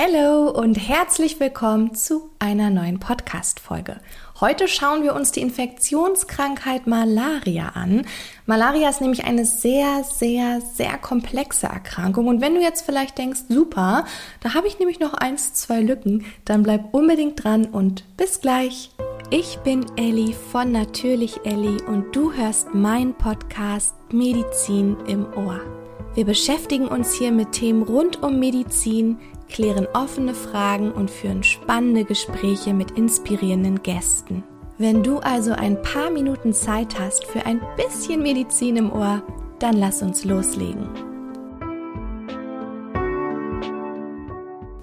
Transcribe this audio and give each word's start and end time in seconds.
Hallo 0.00 0.48
und 0.50 0.76
herzlich 0.76 1.40
willkommen 1.40 1.92
zu 1.92 2.30
einer 2.38 2.70
neuen 2.70 3.00
Podcast-Folge. 3.00 3.96
Heute 4.40 4.68
schauen 4.68 5.02
wir 5.02 5.12
uns 5.12 5.32
die 5.32 5.40
Infektionskrankheit 5.40 6.86
Malaria 6.86 7.70
an. 7.70 8.06
Malaria 8.46 8.90
ist 8.90 9.00
nämlich 9.00 9.24
eine 9.24 9.44
sehr, 9.44 10.04
sehr, 10.04 10.60
sehr 10.60 10.98
komplexe 10.98 11.66
Erkrankung. 11.66 12.28
Und 12.28 12.40
wenn 12.40 12.54
du 12.54 12.60
jetzt 12.60 12.86
vielleicht 12.86 13.18
denkst, 13.18 13.40
super, 13.48 14.04
da 14.38 14.54
habe 14.54 14.68
ich 14.68 14.78
nämlich 14.78 15.00
noch 15.00 15.14
eins, 15.14 15.54
zwei 15.54 15.80
Lücken, 15.80 16.24
dann 16.44 16.62
bleib 16.62 16.94
unbedingt 16.94 17.42
dran 17.42 17.66
und 17.66 18.04
bis 18.16 18.40
gleich. 18.40 18.92
Ich 19.30 19.58
bin 19.64 19.84
Elli 19.96 20.32
von 20.52 20.70
Natürlich 20.70 21.40
Elli 21.44 21.82
und 21.88 22.14
du 22.14 22.32
hörst 22.32 22.72
meinen 22.72 23.14
Podcast 23.14 23.96
Medizin 24.12 24.96
im 25.08 25.26
Ohr. 25.34 25.60
Wir 26.14 26.24
beschäftigen 26.24 26.86
uns 26.86 27.14
hier 27.14 27.32
mit 27.32 27.50
Themen 27.50 27.82
rund 27.82 28.22
um 28.22 28.38
Medizin, 28.38 29.18
klären 29.48 29.86
offene 29.94 30.34
Fragen 30.34 30.92
und 30.92 31.10
führen 31.10 31.42
spannende 31.42 32.04
Gespräche 32.04 32.74
mit 32.74 32.92
inspirierenden 32.92 33.82
Gästen. 33.82 34.44
Wenn 34.78 35.02
du 35.02 35.18
also 35.18 35.52
ein 35.52 35.82
paar 35.82 36.10
Minuten 36.10 36.52
Zeit 36.52 36.98
hast 37.00 37.24
für 37.24 37.44
ein 37.46 37.60
bisschen 37.76 38.22
Medizin 38.22 38.76
im 38.76 38.92
Ohr, 38.92 39.22
dann 39.58 39.76
lass 39.76 40.02
uns 40.02 40.24
loslegen. 40.24 40.88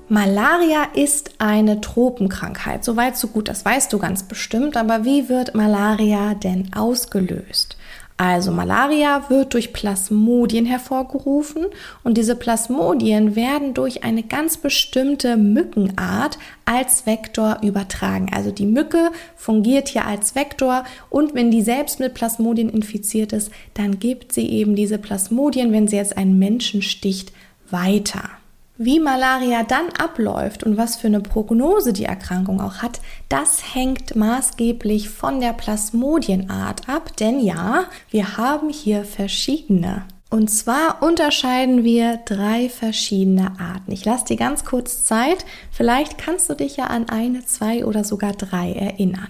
Malaria 0.08 0.84
ist 0.94 1.32
eine 1.40 1.82
Tropenkrankheit. 1.82 2.84
Soweit, 2.84 3.18
so 3.18 3.28
gut, 3.30 3.50
das 3.50 3.66
weißt 3.66 3.92
du 3.92 3.98
ganz 3.98 4.24
bestimmt. 4.24 4.78
Aber 4.78 5.04
wie 5.04 5.30
wird 5.30 5.56
Malaria 5.56 6.36
denn 6.36 6.72
ausgelöst? 6.76 7.76
Also 8.18 8.52
Malaria 8.52 9.30
wird 9.30 9.54
durch 9.54 9.74
Plasmodien 9.74 10.66
hervorgerufen 10.66 11.66
und 12.02 12.18
diese 12.18 12.38
Plasmodien 12.38 13.36
werden 13.36 13.74
durch 13.74 14.06
eine 14.06 14.24
ganz 14.24 14.56
bestimmte 14.56 15.36
Mückenart 15.36 16.38
als 16.64 17.06
Vektor 17.06 17.60
übertragen. 17.62 18.32
Also 18.34 18.52
die 18.52 18.68
Mücke 18.68 19.12
fungiert 19.36 19.90
hier 19.90 20.06
als 20.06 20.34
Vektor 20.34 20.86
und 21.10 21.36
wenn 21.36 21.52
die 21.52 21.62
selbst 21.62 22.00
mit 22.00 22.14
Plasmodien 22.14 22.70
infiziert 22.70 23.34
ist, 23.34 23.52
dann 23.74 24.00
gibt 24.00 24.32
sie 24.32 24.50
eben 24.50 24.78
diese 24.78 24.98
Plasmodien, 24.98 25.74
wenn 25.74 25.90
sie 25.90 25.98
jetzt 25.98 26.18
einen 26.18 26.40
Menschen 26.40 26.82
sticht, 26.82 27.34
weiter. 27.70 28.30
Wie 28.78 29.00
Malaria 29.00 29.64
dann 29.64 29.88
abläuft 29.98 30.64
und 30.64 30.76
was 30.76 30.98
für 30.98 31.08
eine 31.08 31.22
Prognose 31.22 31.94
die 31.94 32.04
Erkrankung 32.04 32.60
auch 32.60 32.82
hat, 32.82 33.00
das 33.30 33.74
hängt 33.74 34.18
maßgeblich 34.18 35.08
von 35.08 35.40
der 35.40 35.54
Plasmodienart 35.54 36.90
ab, 36.90 37.16
denn 37.16 37.40
ja, 37.40 37.86
wir 38.10 38.36
haben 38.36 38.70
hier 38.70 39.06
verschiedene. 39.06 40.04
Und 40.30 40.50
zwar 40.50 41.02
unterscheiden 41.02 41.86
wir 41.86 42.18
drei 42.26 42.68
verschiedene 42.68 43.54
Arten. 43.60 43.94
Ich 43.94 44.04
lasse 44.04 44.26
dir 44.26 44.36
ganz 44.36 44.66
kurz 44.66 45.06
Zeit, 45.06 45.46
vielleicht 45.72 46.18
kannst 46.18 46.50
du 46.50 46.56
dich 46.56 46.76
ja 46.76 46.88
an 46.88 47.08
eine, 47.08 47.46
zwei 47.46 47.86
oder 47.86 48.04
sogar 48.04 48.34
drei 48.34 48.74
erinnern. 48.74 49.30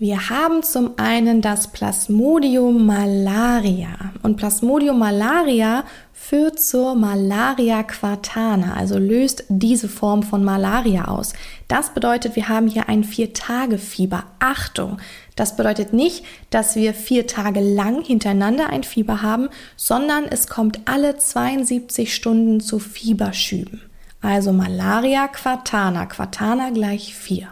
Wir 0.00 0.30
haben 0.30 0.62
zum 0.62 0.92
einen 0.96 1.40
das 1.40 1.72
Plasmodium 1.72 2.86
malaria. 2.86 4.12
Und 4.22 4.36
Plasmodium 4.36 4.96
malaria 4.96 5.82
führt 6.12 6.60
zur 6.60 6.94
Malaria 6.94 7.82
quartana, 7.82 8.74
also 8.74 8.96
löst 8.96 9.42
diese 9.48 9.88
Form 9.88 10.22
von 10.22 10.44
Malaria 10.44 11.06
aus. 11.06 11.32
Das 11.66 11.94
bedeutet, 11.94 12.36
wir 12.36 12.48
haben 12.48 12.68
hier 12.68 12.88
ein 12.88 13.02
Vier-Tage-Fieber. 13.02 14.22
Achtung! 14.38 14.98
Das 15.34 15.56
bedeutet 15.56 15.92
nicht, 15.92 16.24
dass 16.50 16.76
wir 16.76 16.94
vier 16.94 17.26
Tage 17.26 17.58
lang 17.58 18.04
hintereinander 18.04 18.70
ein 18.70 18.84
Fieber 18.84 19.22
haben, 19.22 19.48
sondern 19.74 20.26
es 20.26 20.46
kommt 20.46 20.78
alle 20.84 21.18
72 21.18 22.14
Stunden 22.14 22.60
zu 22.60 22.78
Fieberschüben. 22.78 23.82
Also 24.20 24.52
Malaria 24.52 25.26
quartana, 25.26 26.06
quartana 26.06 26.70
gleich 26.70 27.14
vier. 27.14 27.48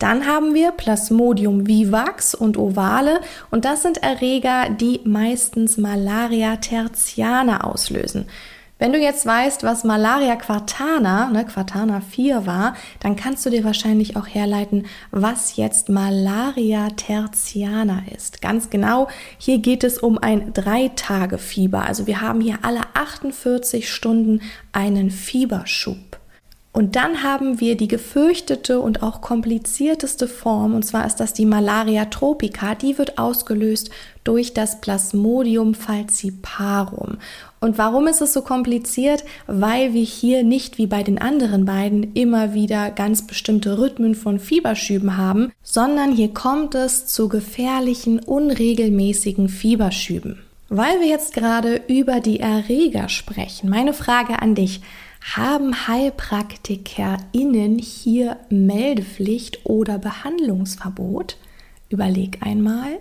Dann 0.00 0.26
haben 0.26 0.54
wir 0.54 0.72
Plasmodium 0.72 1.66
vivax 1.66 2.34
und 2.34 2.56
ovale 2.56 3.20
und 3.50 3.64
das 3.66 3.82
sind 3.82 4.02
Erreger, 4.02 4.70
die 4.70 5.02
meistens 5.04 5.76
Malaria 5.76 6.56
tertiana 6.56 7.64
auslösen. 7.64 8.26
Wenn 8.78 8.94
du 8.94 8.98
jetzt 8.98 9.26
weißt, 9.26 9.62
was 9.62 9.84
Malaria 9.84 10.36
quartana, 10.36 11.28
ne, 11.28 11.44
quartana 11.44 12.00
4 12.00 12.46
war, 12.46 12.74
dann 13.00 13.14
kannst 13.14 13.44
du 13.44 13.50
dir 13.50 13.62
wahrscheinlich 13.62 14.16
auch 14.16 14.26
herleiten, 14.26 14.86
was 15.10 15.56
jetzt 15.56 15.90
Malaria 15.90 16.88
tertiana 16.88 18.04
ist. 18.16 18.40
Ganz 18.40 18.70
genau, 18.70 19.08
hier 19.36 19.58
geht 19.58 19.84
es 19.84 19.98
um 19.98 20.16
ein 20.16 20.54
Drei-Tage-Fieber. 20.54 21.82
Also 21.82 22.06
wir 22.06 22.22
haben 22.22 22.40
hier 22.40 22.60
alle 22.62 22.80
48 22.94 23.92
Stunden 23.92 24.40
einen 24.72 25.10
Fieberschub. 25.10 26.09
Und 26.72 26.94
dann 26.94 27.24
haben 27.24 27.58
wir 27.58 27.76
die 27.76 27.88
gefürchtete 27.88 28.78
und 28.78 29.02
auch 29.02 29.20
komplizierteste 29.20 30.28
Form, 30.28 30.74
und 30.74 30.84
zwar 30.84 31.04
ist 31.04 31.16
das 31.16 31.32
die 31.32 31.44
Malaria 31.44 32.04
tropica. 32.04 32.76
Die 32.76 32.96
wird 32.96 33.18
ausgelöst 33.18 33.90
durch 34.22 34.54
das 34.54 34.80
Plasmodium 34.80 35.74
falciparum. 35.74 37.18
Und 37.58 37.76
warum 37.76 38.06
ist 38.06 38.20
es 38.20 38.32
so 38.32 38.42
kompliziert? 38.42 39.24
Weil 39.48 39.94
wir 39.94 40.04
hier 40.04 40.44
nicht 40.44 40.78
wie 40.78 40.86
bei 40.86 41.02
den 41.02 41.20
anderen 41.20 41.64
beiden 41.64 42.14
immer 42.14 42.54
wieder 42.54 42.90
ganz 42.90 43.26
bestimmte 43.26 43.78
Rhythmen 43.78 44.14
von 44.14 44.38
Fieberschüben 44.38 45.16
haben, 45.16 45.50
sondern 45.64 46.12
hier 46.12 46.32
kommt 46.32 46.76
es 46.76 47.06
zu 47.06 47.28
gefährlichen, 47.28 48.20
unregelmäßigen 48.20 49.48
Fieberschüben. 49.48 50.38
Weil 50.68 51.00
wir 51.00 51.08
jetzt 51.08 51.34
gerade 51.34 51.80
über 51.88 52.20
die 52.20 52.38
Erreger 52.38 53.08
sprechen, 53.08 53.68
meine 53.68 53.92
Frage 53.92 54.40
an 54.40 54.54
dich. 54.54 54.80
Haben 55.20 55.86
HeilpraktikerInnen 55.86 57.78
hier 57.78 58.38
Meldepflicht 58.48 59.64
oder 59.64 59.98
Behandlungsverbot? 59.98 61.36
Überleg 61.90 62.38
einmal. 62.40 62.98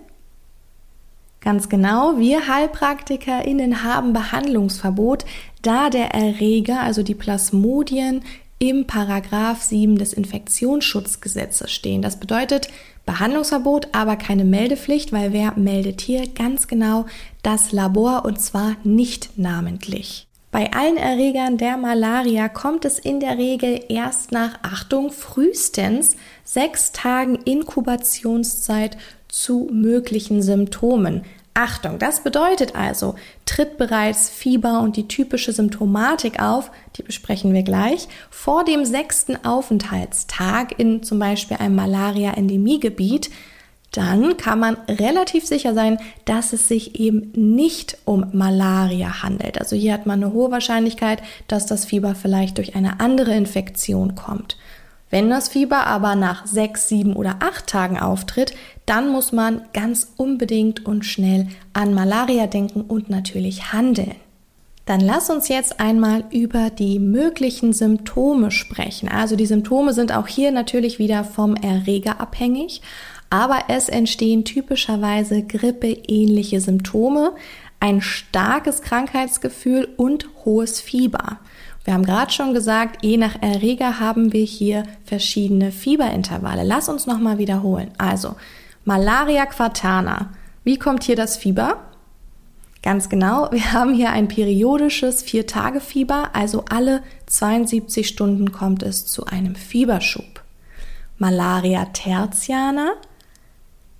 Ganz 1.41 1.69
genau, 1.69 2.17
wir 2.17 2.47
HeilpraktikerInnen 2.47 3.83
haben 3.83 4.11
Behandlungsverbot, 4.11 5.23
da 5.61 5.89
der 5.89 6.13
Erreger, 6.13 6.81
also 6.81 7.01
die 7.01 7.15
Plasmodien, 7.15 8.23
im 8.59 8.85
Paragraph 8.85 9.61
7 9.61 9.97
des 9.97 10.11
Infektionsschutzgesetzes 10.11 11.71
stehen. 11.71 12.01
Das 12.01 12.19
bedeutet 12.19 12.67
Behandlungsverbot, 13.05 13.87
aber 13.93 14.17
keine 14.17 14.43
Meldepflicht, 14.43 15.13
weil 15.13 15.31
wer 15.31 15.57
meldet 15.57 16.01
hier 16.01 16.27
ganz 16.27 16.67
genau 16.67 17.05
das 17.41 17.71
Labor 17.71 18.25
und 18.25 18.41
zwar 18.41 18.75
nicht 18.83 19.37
namentlich. 19.37 20.28
Bei 20.51 20.73
allen 20.73 20.97
Erregern 20.97 21.57
der 21.57 21.77
Malaria 21.77 22.49
kommt 22.49 22.83
es 22.83 22.97
in 22.97 23.19
der 23.19 23.37
Regel 23.37 23.83
erst 23.87 24.31
nach 24.31 24.59
Achtung 24.63 25.11
frühestens 25.11 26.15
sechs 26.43 26.91
Tagen 26.91 27.35
Inkubationszeit 27.35 28.97
zu 29.27 29.69
möglichen 29.71 30.41
Symptomen. 30.41 31.23
Achtung, 31.53 31.99
das 31.99 32.23
bedeutet 32.23 32.75
also, 32.75 33.15
tritt 33.45 33.77
bereits 33.77 34.29
Fieber 34.29 34.79
und 34.81 34.97
die 34.97 35.07
typische 35.07 35.51
Symptomatik 35.51 36.41
auf, 36.41 36.71
die 36.95 37.03
besprechen 37.03 37.53
wir 37.53 37.63
gleich, 37.63 38.07
vor 38.31 38.63
dem 38.63 38.85
sechsten 38.85 39.43
Aufenthaltstag 39.45 40.79
in 40.79 41.03
zum 41.03 41.19
Beispiel 41.19 41.57
einem 41.57 41.75
Malaria-Endemiegebiet, 41.75 43.29
dann 43.91 44.37
kann 44.37 44.59
man 44.59 44.77
relativ 44.87 45.45
sicher 45.45 45.73
sein, 45.73 45.97
dass 46.25 46.53
es 46.53 46.67
sich 46.67 46.99
eben 46.99 47.31
nicht 47.33 47.97
um 48.05 48.25
Malaria 48.33 49.23
handelt. 49.23 49.59
Also 49.59 49.75
hier 49.75 49.93
hat 49.93 50.05
man 50.05 50.23
eine 50.23 50.33
hohe 50.33 50.51
Wahrscheinlichkeit, 50.51 51.21
dass 51.47 51.65
das 51.65 51.85
Fieber 51.85 52.13
vielleicht 52.13 52.57
durch 52.57 52.75
eine 52.75 52.99
andere 52.99 53.35
Infektion 53.35 54.15
kommt. 54.15 54.57
Wenn 55.09 55.29
das 55.29 55.49
Fieber 55.49 55.87
aber 55.87 56.15
nach 56.15 56.45
sechs, 56.45 56.87
sieben 56.87 57.15
oder 57.15 57.37
acht 57.39 57.65
Tagen 57.65 57.97
auftritt, 57.99 58.53
dann 58.85 59.09
muss 59.09 59.31
man 59.31 59.61
ganz 59.73 60.13
unbedingt 60.17 60.85
und 60.85 61.03
schnell 61.03 61.47
an 61.73 61.95
Malaria 61.95 62.45
denken 62.45 62.81
und 62.81 63.09
natürlich 63.09 63.73
handeln. 63.73 64.15
Dann 64.85 65.01
lass 65.01 65.29
uns 65.29 65.47
jetzt 65.47 65.79
einmal 65.79 66.23
über 66.31 66.69
die 66.69 66.99
möglichen 66.99 67.73
Symptome 67.73 68.51
sprechen. 68.51 69.09
Also 69.09 69.35
die 69.35 69.45
Symptome 69.45 69.93
sind 69.93 70.11
auch 70.11 70.27
hier 70.27 70.51
natürlich 70.51 70.99
wieder 70.99 71.23
vom 71.23 71.55
Erreger 71.55 72.19
abhängig 72.19 72.81
aber 73.29 73.65
es 73.67 73.89
entstehen 73.89 74.45
typischerweise 74.45 75.43
grippeähnliche 75.43 76.61
Symptome, 76.61 77.33
ein 77.79 78.01
starkes 78.01 78.81
Krankheitsgefühl 78.81 79.87
und 79.97 80.27
hohes 80.45 80.81
Fieber. 80.81 81.39
Wir 81.85 81.93
haben 81.93 82.05
gerade 82.05 82.31
schon 82.31 82.53
gesagt, 82.53 83.03
je 83.03 83.17
nach 83.17 83.41
Erreger 83.41 83.99
haben 83.99 84.33
wir 84.33 84.43
hier 84.43 84.83
verschiedene 85.05 85.71
Fieberintervalle. 85.71 86.63
Lass 86.63 86.89
uns 86.89 87.07
nochmal 87.07 87.37
wiederholen. 87.37 87.91
Also, 87.97 88.35
Malaria 88.83 89.45
quartana. 89.45 90.31
Wie 90.63 90.77
kommt 90.77 91.03
hier 91.03 91.15
das 91.15 91.37
Fieber? 91.37 91.77
Ganz 92.81 93.09
genau, 93.09 93.49
wir 93.51 93.73
haben 93.73 93.93
hier 93.93 94.11
ein 94.11 94.27
periodisches 94.27 95.21
Vier-Tage-Fieber, 95.21 96.29
also 96.33 96.63
alle 96.69 97.03
72 97.25 98.07
Stunden 98.07 98.51
kommt 98.51 98.83
es 98.83 99.05
zu 99.05 99.25
einem 99.25 99.55
Fieberschub. 99.55 100.43
Malaria 101.17 101.85
tertiana, 101.85 102.93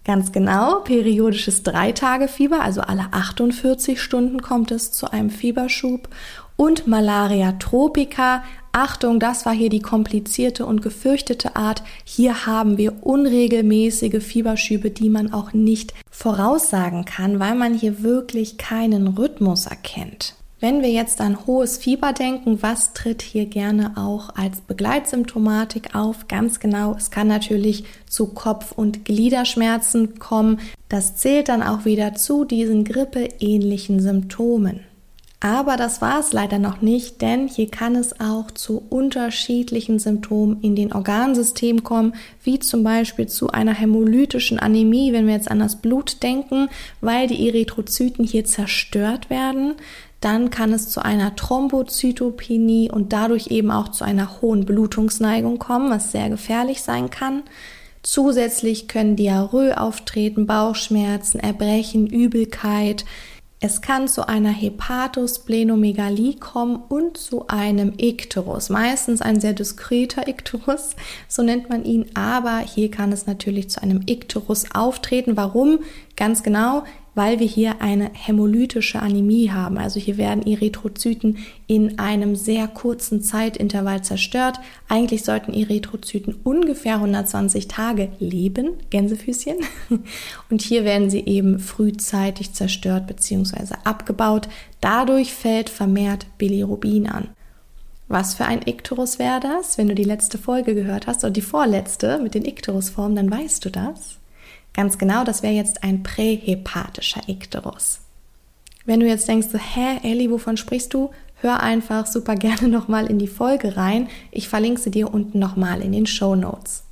Ganz 0.06 0.32
genau, 0.32 0.80
periodisches 0.80 1.64
Dreitagefieber, 1.64 2.62
also 2.62 2.82
alle 2.82 3.08
48 3.12 4.02
Stunden 4.02 4.42
kommt 4.42 4.72
es 4.72 4.92
zu 4.92 5.12
einem 5.12 5.30
Fieberschub 5.30 6.10
und 6.56 6.88
Malaria 6.88 7.54
tropica, 7.54 8.44
Achtung, 8.72 9.20
das 9.20 9.46
war 9.46 9.54
hier 9.54 9.70
die 9.70 9.82
komplizierte 9.82 10.66
und 10.66 10.82
gefürchtete 10.82 11.56
Art. 11.56 11.84
Hier 12.04 12.46
haben 12.46 12.78
wir 12.78 13.04
unregelmäßige 13.06 14.24
Fieberschübe, 14.24 14.92
die 14.92 15.10
man 15.10 15.34
auch 15.34 15.54
nicht 15.54 15.94
voraussagen 16.12 17.06
kann, 17.06 17.40
weil 17.40 17.56
man 17.56 17.74
hier 17.74 18.04
wirklich 18.04 18.58
keinen 18.58 19.08
Rhythmus 19.08 19.66
erkennt. 19.66 20.36
Wenn 20.62 20.82
wir 20.82 20.90
jetzt 20.90 21.22
an 21.22 21.48
hohes 21.48 21.78
Fieber 21.78 22.12
denken, 22.12 22.62
was 22.62 22.92
tritt 22.92 23.22
hier 23.22 23.46
gerne 23.46 23.94
auch 23.96 24.36
als 24.36 24.60
Begleitsymptomatik 24.60 25.96
auf? 25.96 26.28
Ganz 26.28 26.60
genau, 26.60 26.96
es 26.98 27.12
kann 27.12 27.28
natürlich 27.28 27.86
zu 28.10 28.28
Kopf- 28.28 28.74
und 28.74 29.06
Gliederschmerzen 29.06 30.20
kommen. 30.20 30.60
Das 30.90 31.16
zählt 31.16 31.48
dann 31.48 31.64
auch 31.64 31.86
wieder 31.86 32.14
zu 32.16 32.44
diesen 32.44 32.84
grippeähnlichen 32.84 34.02
Symptomen. 34.02 34.82
Aber 35.42 35.78
das 35.78 36.02
war 36.02 36.20
es 36.20 36.34
leider 36.34 36.60
noch 36.60 36.82
nicht, 36.82 37.22
denn 37.22 37.48
hier 37.48 37.70
kann 37.70 37.96
es 37.96 38.20
auch 38.20 38.52
zu 38.52 38.84
unterschiedlichen 38.90 39.98
Symptomen 39.98 40.60
in 40.62 40.76
den 40.76 40.92
Organsystemen 40.92 41.82
kommen, 41.82 42.14
wie 42.44 42.60
zum 42.60 42.84
Beispiel 42.84 43.28
zu 43.28 43.50
einer 43.50 43.74
hämolytischen 43.74 44.60
Anämie, 44.60 45.14
wenn 45.14 45.28
wir 45.28 45.36
jetzt 45.36 45.50
an 45.50 45.60
das 45.60 45.78
Blut 45.78 46.24
denken, 46.24 46.68
weil 47.00 47.28
die 47.28 47.48
Erythrozyten 47.48 48.26
hier 48.26 48.44
zerstört 48.44 49.30
werden. 49.30 49.76
Dann 50.22 50.50
kann 50.50 50.74
es 50.74 50.90
zu 50.90 51.04
einer 51.04 51.36
Thrombozytopenie 51.36 52.92
und 52.92 53.14
dadurch 53.14 53.48
eben 53.48 53.72
auch 53.72 53.90
zu 53.90 54.04
einer 54.04 54.42
hohen 54.42 54.66
Blutungsneigung 54.66 55.60
kommen, 55.60 55.90
was 55.90 56.12
sehr 56.12 56.30
gefährlich 56.30 56.82
sein 56.82 57.10
kann. 57.10 57.44
Zusätzlich 58.04 58.88
können 58.88 59.16
Diarrhoe 59.16 59.80
auftreten, 59.80 60.46
Bauchschmerzen, 60.46 61.40
Erbrechen, 61.40 62.08
Übelkeit, 62.08 63.06
es 63.62 63.82
kann 63.82 64.08
zu 64.08 64.26
einer 64.26 64.52
Hepatosplenomegalie 64.52 66.36
kommen 66.36 66.82
und 66.88 67.18
zu 67.18 67.50
einem 67.50 67.92
Ikterus. 67.98 68.70
Meistens 68.70 69.22
ein 69.22 69.42
sehr 69.42 69.52
diskreter 69.52 70.30
Ikterus, 70.30 70.96
so 71.28 71.42
nennt 71.42 71.70
man 71.70 71.84
ihn, 71.84 72.06
aber 72.14 72.60
hier 72.60 72.90
kann 72.90 73.12
es 73.12 73.28
natürlich 73.28 73.70
zu 73.70 73.82
einem 73.84 74.02
Ikterus 74.06 74.72
auftreten. 74.74 75.36
Warum? 75.36 75.80
Ganz 76.16 76.42
genau, 76.42 76.86
weil 77.20 77.42
wir 77.42 77.48
hier 77.48 77.82
eine 77.82 78.12
hämolytische 78.14 79.02
Anämie 79.02 79.52
haben. 79.52 79.78
Also 79.78 80.00
hier 80.00 80.16
werden 80.16 80.48
Erythrozyten 80.48 81.40
in 81.68 82.00
einem 82.00 82.38
sehr 82.38 82.66
kurzen 82.70 83.22
Zeitintervall 83.22 84.02
zerstört. 84.06 84.62
Eigentlich 84.88 85.26
sollten 85.26 85.54
Erythrozyten 85.54 86.34
ungefähr 86.46 86.94
120 86.96 87.68
Tage 87.68 88.08
leben, 88.20 88.76
Gänsefüßchen. 88.90 89.58
Und 90.50 90.62
hier 90.62 90.86
werden 90.86 91.10
sie 91.10 91.26
eben 91.26 91.60
frühzeitig 91.60 92.54
zerstört 92.54 93.08
bzw. 93.08 93.76
abgebaut. 93.84 94.48
Dadurch 94.80 95.34
fällt 95.34 95.70
vermehrt 95.70 96.26
Bilirubin 96.38 97.06
an. 97.06 97.28
Was 98.08 98.36
für 98.36 98.46
ein 98.46 98.62
Ikterus 98.66 99.20
wäre 99.20 99.42
das? 99.42 99.78
Wenn 99.78 99.90
du 99.90 99.94
die 99.94 100.06
letzte 100.06 100.38
Folge 100.38 100.74
gehört 100.74 101.06
hast 101.06 101.26
oder 101.26 101.32
die 101.32 101.42
vorletzte 101.42 102.20
mit 102.20 102.34
den 102.34 102.46
Ikterusformen, 102.46 103.18
dann 103.18 103.30
weißt 103.30 103.66
du 103.66 103.72
das. 103.72 104.19
Ganz 104.74 104.98
genau, 104.98 105.24
das 105.24 105.44
wäre 105.44 105.54
jetzt 105.54 105.84
ein 105.84 106.04
prähepatischer 106.04 107.22
Ikterus. 107.28 108.00
Wenn 108.86 109.00
du 109.00 109.08
jetzt 109.08 109.28
denkst, 109.28 109.48
hä, 109.54 110.00
Ellie, 110.04 110.32
wovon 110.32 110.58
sprichst 110.58 110.94
du? 110.94 111.12
Hör 111.42 111.62
einfach 111.62 112.06
super 112.06 112.36
gerne 112.36 112.68
nochmal 112.70 113.08
in 113.08 113.20
die 113.20 113.28
Folge 113.28 113.78
rein. 113.78 114.08
Ich 114.32 114.50
verlinke 114.50 114.82
sie 114.82 114.92
dir 114.92 115.14
unten 115.14 115.40
nochmal 115.40 115.82
in 115.82 115.92
den 115.92 116.06
Show 116.06 116.36
Notes. 116.36 116.84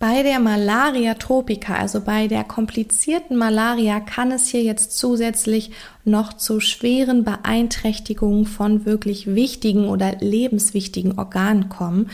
Bei 0.00 0.22
der 0.22 0.40
Malaria 0.40 1.14
tropica, 1.14 1.76
also 1.76 2.00
bei 2.00 2.26
der 2.26 2.44
komplizierten 2.44 3.36
Malaria, 3.36 4.00
kann 4.00 4.32
es 4.32 4.48
hier 4.48 4.62
jetzt 4.62 4.98
zusätzlich 4.98 5.70
noch 6.04 6.34
zu 6.34 6.60
schweren 6.60 7.24
Beeinträchtigungen 7.24 8.44
von 8.44 8.84
wirklich 8.84 9.34
wichtigen 9.34 9.88
oder 9.88 10.16
lebenswichtigen 10.16 11.18
Organen 11.18 11.68
kommen. 11.68 12.10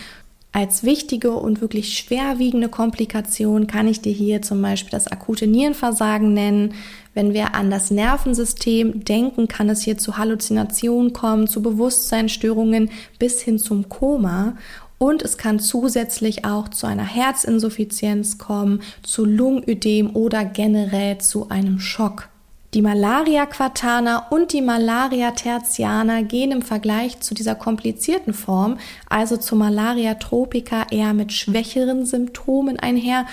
Als 0.53 0.83
wichtige 0.83 1.31
und 1.31 1.61
wirklich 1.61 1.97
schwerwiegende 1.97 2.69
Komplikation 2.69 3.69
kann 3.69 3.87
ich 3.87 4.01
dir 4.01 4.13
hier 4.13 4.43
zum 4.43 4.61
Beispiel 4.61 4.91
das 4.91 5.07
akute 5.07 5.47
Nierenversagen 5.47 6.35
nennen. 6.35 6.75
Wenn 7.15 7.35
wir 7.35 7.55
an 7.55 7.71
das 7.71 7.93
Nervensystem 7.93 9.05
denken, 9.05 9.47
kann 9.47 9.69
es 9.69 9.83
hier 9.83 9.97
zu 9.97 10.17
Halluzinationen 10.17 11.13
kommen, 11.13 11.47
zu 11.47 11.63
Bewusstseinsstörungen 11.63 12.91
bis 13.21 13.41
hin 13.43 13.61
zum 13.61 13.89
Koma. 13.89 14.57
Und 14.99 15.23
es 15.23 15.39
kann 15.39 15.61
zusätzlich 15.61 16.45
auch 16.45 16.69
zu 16.69 16.89
einer 16.89 17.07
Herzinsuffizienz 17.07 18.37
kommen, 18.39 18.83
zu 19.05 19.25
Lungenödem 19.25 20.17
oder 20.17 20.45
generell 20.45 21.19
zu 21.19 21.49
einem 21.49 21.79
Schock. 21.79 22.30
Die 22.73 22.83
Malaria 22.83 23.47
Quartana 23.47 24.29
und 24.31 24.53
die 24.53 24.63
Malaria 24.63 25.33
tertiana 25.33 26.21
gehen 26.23 26.53
im 26.53 26.63
Vergleich 26.63 27.19
zu 27.19 27.35
dieser 27.35 27.57
komplizierten 27.57 28.33
Form, 28.33 28.79
also 29.09 29.37
zu 29.37 29.57
Malaria 29.57 30.15
tropica, 30.15 30.87
eher 30.89 31.13
mit 31.13 31.33
schwächeren 31.33 32.07
Symptomen 32.07 32.79
einher. 32.79 33.27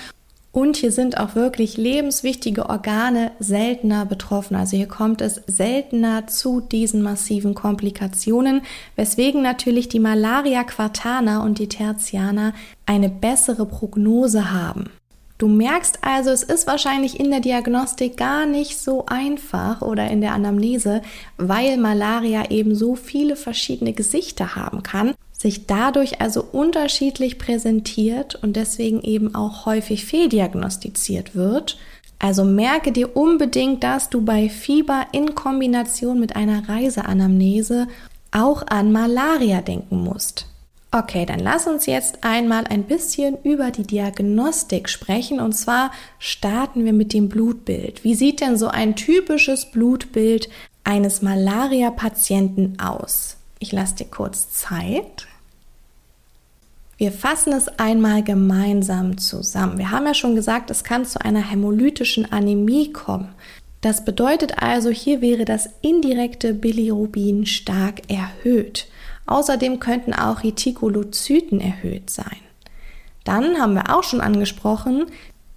Und 0.50 0.76
hier 0.76 0.90
sind 0.90 1.18
auch 1.18 1.36
wirklich 1.36 1.76
lebenswichtige 1.76 2.68
Organe 2.68 3.30
seltener 3.38 4.06
betroffen. 4.06 4.56
Also 4.56 4.76
hier 4.76 4.88
kommt 4.88 5.20
es 5.20 5.40
seltener 5.46 6.26
zu 6.26 6.60
diesen 6.60 7.02
massiven 7.02 7.54
Komplikationen, 7.54 8.62
weswegen 8.96 9.40
natürlich 9.40 9.88
die 9.88 10.00
Malaria 10.00 10.64
Quartana 10.64 11.44
und 11.44 11.60
die 11.60 11.68
Tertiana 11.68 12.54
eine 12.86 13.08
bessere 13.08 13.66
Prognose 13.66 14.50
haben. 14.50 14.90
Du 15.38 15.46
merkst 15.46 16.00
also, 16.02 16.30
es 16.30 16.42
ist 16.42 16.66
wahrscheinlich 16.66 17.20
in 17.20 17.30
der 17.30 17.38
Diagnostik 17.38 18.16
gar 18.16 18.44
nicht 18.44 18.76
so 18.76 19.06
einfach 19.06 19.82
oder 19.82 20.10
in 20.10 20.20
der 20.20 20.32
Anamnese, 20.32 21.00
weil 21.36 21.76
Malaria 21.76 22.50
eben 22.50 22.74
so 22.74 22.96
viele 22.96 23.36
verschiedene 23.36 23.92
Gesichter 23.92 24.56
haben 24.56 24.82
kann, 24.82 25.14
sich 25.32 25.66
dadurch 25.66 26.20
also 26.20 26.44
unterschiedlich 26.50 27.38
präsentiert 27.38 28.34
und 28.34 28.56
deswegen 28.56 29.00
eben 29.02 29.36
auch 29.36 29.64
häufig 29.64 30.04
fehldiagnostiziert 30.04 31.36
wird. 31.36 31.78
Also 32.18 32.44
merke 32.44 32.90
dir 32.90 33.16
unbedingt, 33.16 33.84
dass 33.84 34.10
du 34.10 34.22
bei 34.22 34.48
Fieber 34.48 35.06
in 35.12 35.36
Kombination 35.36 36.18
mit 36.18 36.34
einer 36.34 36.68
Reiseanamnese 36.68 37.86
auch 38.32 38.66
an 38.66 38.90
Malaria 38.90 39.60
denken 39.60 40.02
musst. 40.02 40.46
Okay, 40.98 41.26
dann 41.26 41.38
lass 41.38 41.68
uns 41.68 41.86
jetzt 41.86 42.24
einmal 42.24 42.66
ein 42.66 42.82
bisschen 42.82 43.38
über 43.44 43.70
die 43.70 43.84
Diagnostik 43.84 44.88
sprechen. 44.88 45.38
Und 45.38 45.52
zwar 45.52 45.92
starten 46.18 46.84
wir 46.84 46.92
mit 46.92 47.12
dem 47.12 47.28
Blutbild. 47.28 48.02
Wie 48.02 48.16
sieht 48.16 48.40
denn 48.40 48.58
so 48.58 48.66
ein 48.66 48.96
typisches 48.96 49.66
Blutbild 49.66 50.48
eines 50.82 51.22
Malaria-Patienten 51.22 52.80
aus? 52.80 53.36
Ich 53.60 53.70
lasse 53.70 53.94
dir 53.94 54.06
kurz 54.06 54.50
Zeit. 54.50 55.28
Wir 56.96 57.12
fassen 57.12 57.52
es 57.52 57.68
einmal 57.68 58.24
gemeinsam 58.24 59.18
zusammen. 59.18 59.78
Wir 59.78 59.92
haben 59.92 60.06
ja 60.06 60.14
schon 60.14 60.34
gesagt, 60.34 60.68
es 60.68 60.82
kann 60.82 61.06
zu 61.06 61.20
einer 61.20 61.48
hämolytischen 61.48 62.32
Anämie 62.32 62.92
kommen. 62.92 63.28
Das 63.82 64.04
bedeutet 64.04 64.60
also, 64.60 64.90
hier 64.90 65.20
wäre 65.20 65.44
das 65.44 65.68
indirekte 65.80 66.54
Bilirubin 66.54 67.46
stark 67.46 68.10
erhöht. 68.10 68.88
Außerdem 69.28 69.78
könnten 69.78 70.14
auch 70.14 70.42
Retikolozyten 70.42 71.60
erhöht 71.60 72.08
sein. 72.10 72.40
Dann 73.24 73.60
haben 73.60 73.74
wir 73.74 73.94
auch 73.94 74.02
schon 74.02 74.22
angesprochen, 74.22 75.04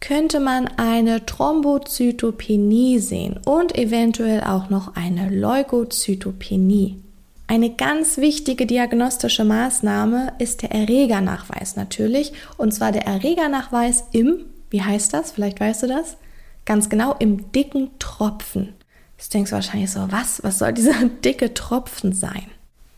könnte 0.01 0.41
man 0.41 0.67
eine 0.67 1.25
Thrombozytopenie 1.25 2.99
sehen 2.99 3.39
und 3.45 3.77
eventuell 3.77 4.43
auch 4.43 4.69
noch 4.69 4.95
eine 4.95 5.29
Leukozytopenie. 5.29 7.01
Eine 7.47 7.69
ganz 7.69 8.17
wichtige 8.17 8.65
diagnostische 8.65 9.45
Maßnahme 9.45 10.33
ist 10.39 10.63
der 10.63 10.71
Erregernachweis 10.71 11.77
natürlich, 11.77 12.33
und 12.57 12.73
zwar 12.73 12.91
der 12.91 13.05
Erregernachweis 13.05 14.05
im, 14.11 14.45
wie 14.69 14.81
heißt 14.81 15.13
das? 15.13 15.31
Vielleicht 15.31 15.61
weißt 15.61 15.83
du 15.83 15.87
das? 15.87 16.17
Ganz 16.65 16.89
genau 16.89 17.15
im 17.19 17.51
dicken 17.53 17.91
Tropfen. 17.99 18.73
Jetzt 19.17 19.33
denkst 19.33 19.51
du 19.51 19.55
wahrscheinlich 19.55 19.91
so, 19.91 20.11
was? 20.11 20.43
Was 20.43 20.59
soll 20.59 20.73
dieser 20.73 21.05
dicke 21.23 21.53
Tropfen 21.53 22.11
sein? 22.11 22.47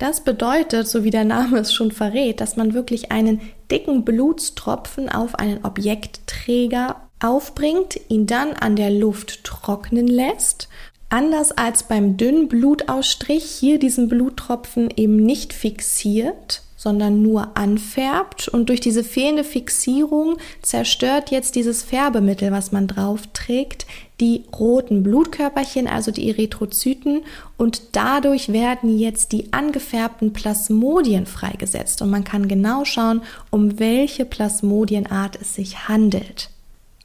Das 0.03 0.19
bedeutet, 0.19 0.89
so 0.89 1.05
wie 1.05 1.11
der 1.11 1.23
Name 1.23 1.59
es 1.59 1.73
schon 1.73 1.93
verrät, 1.93 2.41
dass 2.41 2.57
man 2.57 2.73
wirklich 2.73 3.13
einen 3.13 3.39
dicken 3.71 4.03
Blutstropfen 4.03 5.07
auf 5.07 5.35
einen 5.35 5.63
Objektträger 5.63 7.07
aufbringt, 7.21 7.97
ihn 8.09 8.27
dann 8.27 8.51
an 8.51 8.75
der 8.75 8.91
Luft 8.91 9.45
trocknen 9.45 10.07
lässt. 10.07 10.67
Anders 11.07 11.53
als 11.53 11.83
beim 11.83 12.17
dünnen 12.17 12.49
Blutausstrich 12.49 13.45
hier 13.45 13.79
diesen 13.79 14.09
Bluttropfen 14.09 14.89
eben 14.93 15.15
nicht 15.15 15.53
fixiert, 15.53 16.62
sondern 16.83 17.21
nur 17.21 17.55
anfärbt. 17.55 18.49
Und 18.49 18.67
durch 18.67 18.81
diese 18.81 19.05
fehlende 19.05 19.45
Fixierung 19.45 20.37
zerstört 20.61 21.31
jetzt 21.31 21.55
dieses 21.55 21.81
Färbemittel, 21.81 22.51
was 22.51 22.73
man 22.73 22.87
drauf 22.87 23.21
trägt, 23.31 23.85
die 24.19 24.43
roten 24.59 25.01
Blutkörperchen, 25.01 25.87
also 25.87 26.11
die 26.11 26.29
Erythrozyten. 26.29 27.21
Und 27.57 27.95
dadurch 27.95 28.51
werden 28.51 28.99
jetzt 28.99 29.31
die 29.31 29.53
angefärbten 29.53 30.33
Plasmodien 30.33 31.25
freigesetzt. 31.25 32.01
Und 32.01 32.09
man 32.09 32.25
kann 32.25 32.49
genau 32.49 32.83
schauen, 32.83 33.21
um 33.49 33.79
welche 33.79 34.25
Plasmodienart 34.25 35.37
es 35.39 35.55
sich 35.55 35.87
handelt. 35.87 36.49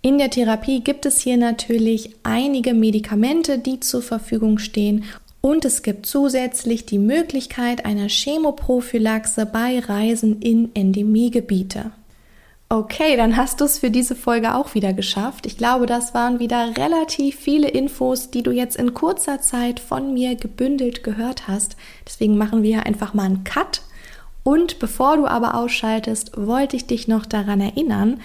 In 0.02 0.18
der 0.18 0.30
Therapie 0.30 0.80
gibt 0.80 1.06
es 1.06 1.20
hier 1.20 1.36
natürlich 1.36 2.16
einige 2.24 2.74
Medikamente, 2.74 3.60
die 3.60 3.78
zur 3.78 4.02
Verfügung 4.02 4.58
stehen 4.58 5.04
Und 5.40 5.64
es 5.64 5.82
gibt 5.82 6.06
zusätzlich 6.06 6.86
die 6.86 6.98
Möglichkeit 6.98 7.84
einer 7.84 8.08
Chemoprophylaxe 8.08 9.46
bei 9.46 9.78
Reisen 9.78 10.40
in 10.40 10.74
Endemiegebiete. 10.74 11.92
Okay, 12.70 13.16
dann 13.16 13.38
hast 13.38 13.62
du 13.62 13.64
es 13.64 13.78
für 13.78 13.90
diese 13.90 14.14
Folge 14.14 14.54
auch 14.54 14.74
wieder 14.74 14.92
geschafft. 14.92 15.46
Ich 15.46 15.56
glaube, 15.56 15.86
das 15.86 16.12
waren 16.12 16.38
wieder 16.38 16.76
relativ 16.76 17.36
viele 17.36 17.68
Infos, 17.68 18.30
die 18.30 18.42
du 18.42 18.50
jetzt 18.50 18.76
in 18.76 18.92
kurzer 18.92 19.40
Zeit 19.40 19.80
von 19.80 20.12
mir 20.12 20.34
gebündelt 20.34 21.02
gehört 21.02 21.48
hast. 21.48 21.76
Deswegen 22.06 22.36
machen 22.36 22.62
wir 22.62 22.84
einfach 22.84 23.14
mal 23.14 23.24
einen 23.24 23.44
Cut. 23.44 23.80
Und 24.42 24.78
bevor 24.80 25.16
du 25.16 25.26
aber 25.26 25.54
ausschaltest, 25.54 26.32
wollte 26.36 26.76
ich 26.76 26.86
dich 26.86 27.08
noch 27.08 27.24
daran 27.24 27.62
erinnern, 27.62 28.20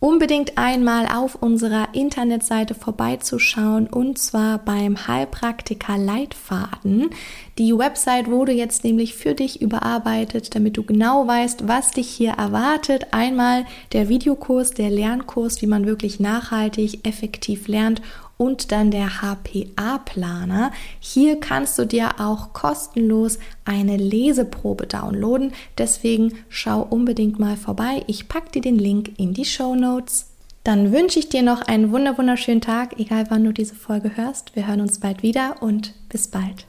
unbedingt 0.00 0.56
einmal 0.56 1.06
auf 1.06 1.34
unserer 1.34 1.88
Internetseite 1.92 2.74
vorbeizuschauen 2.74 3.88
und 3.88 4.18
zwar 4.18 4.58
beim 4.58 5.08
Heilpraktiker 5.08 5.98
Leitfaden. 5.98 7.10
Die 7.58 7.76
Website 7.76 8.28
wurde 8.28 8.52
jetzt 8.52 8.84
nämlich 8.84 9.14
für 9.14 9.34
dich 9.34 9.60
überarbeitet, 9.60 10.54
damit 10.54 10.76
du 10.76 10.84
genau 10.84 11.26
weißt, 11.26 11.66
was 11.66 11.90
dich 11.90 12.08
hier 12.08 12.32
erwartet. 12.32 13.08
Einmal 13.10 13.64
der 13.92 14.08
Videokurs, 14.08 14.70
der 14.70 14.90
Lernkurs, 14.90 15.60
wie 15.62 15.66
man 15.66 15.86
wirklich 15.86 16.20
nachhaltig, 16.20 17.06
effektiv 17.06 17.66
lernt 17.66 18.00
und 18.38 18.72
dann 18.72 18.90
der 18.90 19.20
HPA-Planer. 19.20 20.72
Hier 20.98 21.38
kannst 21.38 21.78
du 21.78 21.84
dir 21.84 22.18
auch 22.18 22.54
kostenlos 22.54 23.38
eine 23.66 23.98
Leseprobe 23.98 24.86
downloaden. 24.86 25.52
Deswegen 25.76 26.38
schau 26.48 26.80
unbedingt 26.80 27.38
mal 27.38 27.58
vorbei. 27.58 28.04
Ich 28.06 28.28
packe 28.28 28.52
dir 28.52 28.62
den 28.62 28.78
Link 28.78 29.18
in 29.18 29.34
die 29.34 29.44
Show 29.44 29.74
Notes. 29.74 30.30
Dann 30.64 30.92
wünsche 30.92 31.18
ich 31.18 31.28
dir 31.28 31.42
noch 31.42 31.62
einen 31.62 31.92
wunderschönen 31.92 32.60
Tag, 32.60 32.98
egal 32.98 33.26
wann 33.30 33.44
du 33.44 33.52
diese 33.52 33.74
Folge 33.74 34.16
hörst. 34.16 34.54
Wir 34.54 34.66
hören 34.66 34.80
uns 34.80 35.00
bald 35.00 35.22
wieder 35.22 35.56
und 35.60 35.94
bis 36.08 36.28
bald. 36.28 36.67